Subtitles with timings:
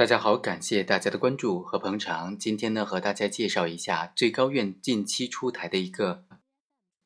[0.00, 2.38] 大家好，感谢大家的关注和捧场。
[2.38, 6.24] 今天呢，和大家介绍一下最高院近期出台的一个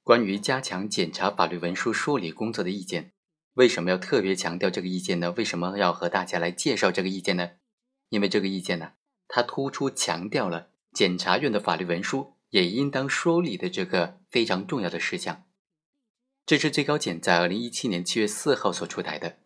[0.04, 3.10] 关于加强检查法律文书梳理工作的意见。
[3.54, 5.32] 为什么要特别强调这个意见呢？
[5.32, 7.50] 为什么要和大家来介绍这个意见呢？
[8.10, 8.92] 因为这个意见呢，
[9.26, 15.42] 它突出强调了检察院的法律文书也应当梳理的这个非常重要的事项。
[16.46, 19.38] 这是最高检在二零一七年七月四号所出台的。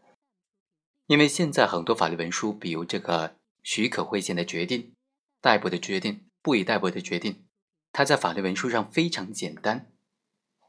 [1.06, 4.94] 因为现在很多法律文书，比如这个许可会见的决定、
[5.40, 7.46] 逮捕的决定、不予逮捕的决定，
[7.92, 9.92] 它在法律文书上非常简单，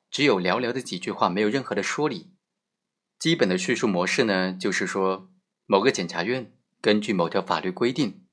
[0.09, 2.31] 只有寥寥的几句话，没有任何的说理。
[3.17, 5.29] 基本的叙述模式呢，就是说
[5.65, 8.25] 某个检察院根据某条法律规定，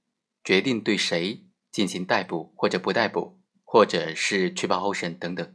[0.45, 5.55] 决定对谁进行逮捕或者不逮捕，或者是取保候审等等，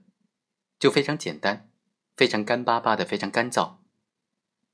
[0.77, 1.70] 就非常简单，
[2.16, 3.77] 非常干巴巴的，非常干燥。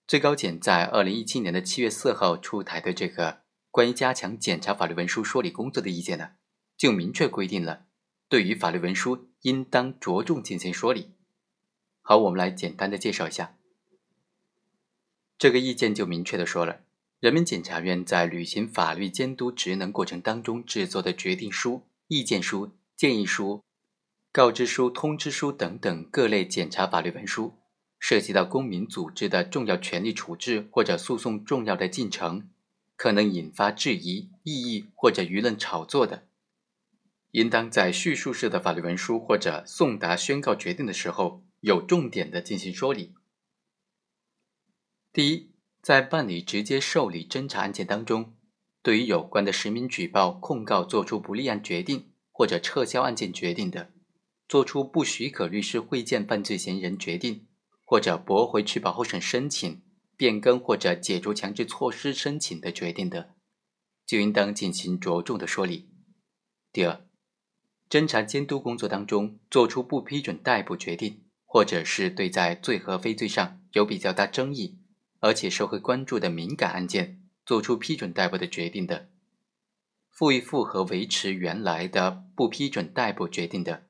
[0.07, 6.31] 最高检在二零一七年的七月四号出台的这个关于加强检察法律文书梳理工作的意见呢，
[6.75, 7.85] 就明确规定了，
[8.27, 11.11] 对于法律文书应当着重进行说理。
[12.01, 13.55] 好，我们来简单的介绍一下，
[15.37, 16.81] 这个意见就明确的说了，
[17.19, 23.63] 人民检察院在履行法律监督职能过程当中制作的决定书、意见书、建议书、
[24.31, 27.53] 告知书、通知书等等各类检察法律文书。
[27.99, 32.47] 涉及到公民组织的重要权利处置或者诉讼重要的进程，
[32.97, 36.27] 可能引发质疑、异议或者舆论炒作的，
[37.31, 43.13] 应当在叙述式的法律文书或者送达宣告决定的时候，有重点的进行说理。
[45.13, 48.33] 第一，在办理直接受理侦查案件当中，
[48.81, 53.91] 对于有关的实名举报、控告作出不立案决定或者撤销案件决定的，
[54.49, 57.45] 作出不许可律师会见犯罪嫌疑人决定。
[57.89, 59.81] 或者驳回取保候审申请、
[60.17, 63.35] 变更或者解除强制措施申请的决定的，
[64.05, 65.89] 就应当进行着重的说理。
[66.73, 67.05] 第二，
[67.89, 74.79] 侦查监督工作当中作出不批准逮捕决定，或者是对在罪和非罪上有比较大争议，
[75.19, 79.09] 而且社会关注的敏感案件作出批准逮捕的决定的，
[80.09, 83.85] 复议复核维持原来的不批准逮捕决定的，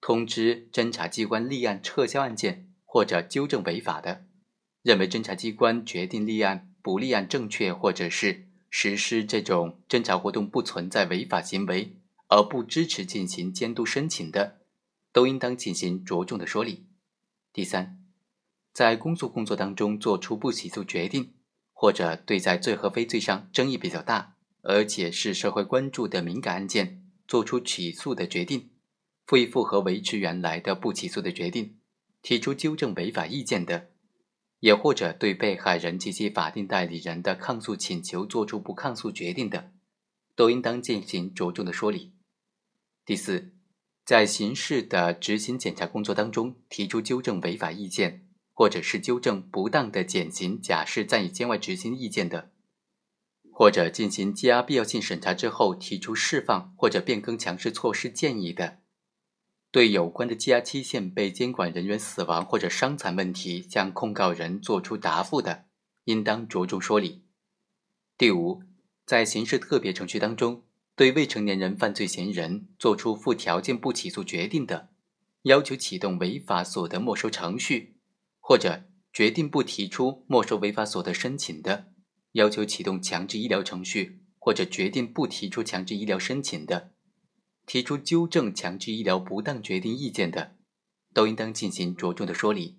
[0.00, 2.68] 通知侦查机关立案撤销案件。
[2.94, 4.26] 或者纠正违法的，
[4.82, 11.96] 认为侦查机关决定立案不立案正确，或者是实施这种侦查活动不存在违法行为
[12.28, 14.60] 而不支持进行监督申请的，
[15.12, 16.86] 都应当进行着重的说理。
[17.52, 17.98] 第三，
[18.72, 21.34] 在公诉工作当中作出不起诉决定，
[21.72, 28.70] 或者对在罪和非罪上争议比较大，而且是社会关注的敏感案件作出起诉的决定，
[29.26, 31.76] 复议复核维持原来的不起诉的决定。
[32.22, 33.90] 提出纠正违法意见的，
[34.62, 39.72] 也或者对被害人及其法定代理人的抗诉请求作出不抗诉决定的，
[40.36, 42.12] 都应当进行着重的说理。
[43.04, 43.52] 第四，
[44.04, 52.52] 在刑事的执行检查工作当中提出纠正违法意见，或者是纠正不当的减刑假释暂以监外执行意见的，
[53.50, 58.81] 或者进行羁押必要性审查之后提出释放或者变更强制措施建议的。
[59.72, 65.64] 对有关的羁押期限被监管人员死亡或者伤残问题向控告人作出答复的，
[66.04, 67.22] 应当着重说理。
[68.18, 68.62] 第五，
[69.06, 74.90] 在刑事特别程序当中，对未成年人犯罪嫌疑人作出附条件不起诉决定的，
[75.44, 77.96] 要求启动违法所得没收程序，
[78.40, 81.86] 或者决定不提出没收违法所得申请的，
[82.32, 86.90] 要求启动强制医疗程序，或者决定不提出强制医疗申请的。
[87.66, 90.56] 提出纠正强制医疗不当决定意见的，
[91.14, 92.78] 都应当进行着重的说理。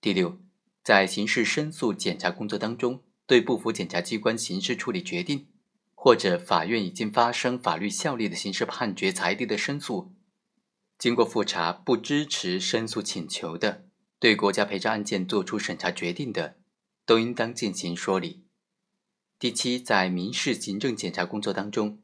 [0.00, 0.40] 第六，
[0.82, 5.46] 在刑事申诉检查工作当中，对不服检察机关刑事处理决定，
[5.94, 10.12] 或者法院已经发生法律效力的刑事判决裁定的申诉，
[10.98, 13.84] 经过复查不支持申诉请求的，
[14.18, 16.56] 对国家赔偿案件作出审查决定的，
[17.04, 18.44] 都应当进行说理。
[19.38, 21.98] 第七，在民事行政检查工作当中。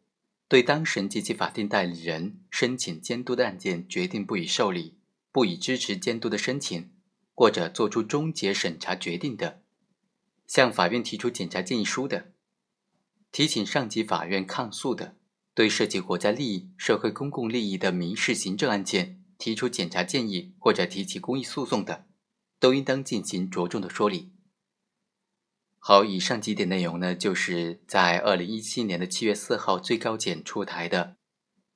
[0.49, 4.97] 对当事人及其法定代理人申请监督的案件，决定不予受理、
[5.31, 6.91] 不予支持监督的申请，
[7.35, 9.61] 或者作出终结审查决定的，
[10.47, 12.33] 向法院提出检察建议书的，
[13.31, 15.17] 提请上级法院抗诉的，
[15.53, 22.07] 对涉及国家利益、社会公共利益的民事行政案件提出检察建议或者提起公益诉讼的，
[22.59, 24.33] 都应当进行着重的说理。
[25.81, 31.17] 好，以上几点内容呢，就是在二零一七年的七月四号最高检出台的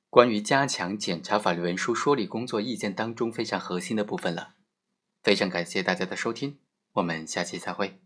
[0.09, 4.55] 关于加强检察法律文书说理工作意见当中非常核心的部分了。
[5.23, 6.59] 非常感谢大家的收听，
[6.93, 8.02] 我们下期再会。